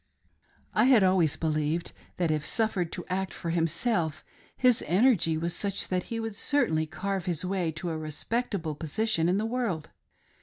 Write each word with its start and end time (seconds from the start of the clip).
I 0.73 0.85
had 0.85 1.03
always 1.03 1.35
believed 1.35 1.91
that 2.17 2.31
if 2.31 2.43
suffered 2.43 2.91
to 2.93 3.05
act 3.07 3.35
for 3.35 3.51
himself, 3.51 4.23
'his 4.57 4.83
energy 4.87 5.37
was 5.37 5.55
such 5.55 5.89
that 5.89 6.05
he 6.05 6.19
would 6.19 6.33
certainly 6.33 6.87
carve 6.87 7.25
his 7.25 7.45
way 7.45 7.71
to 7.73 7.91
a 7.91 7.97
respectable 7.99 8.73
position 8.73 9.29
in 9.29 9.37
the 9.37 9.45
world. 9.45 9.91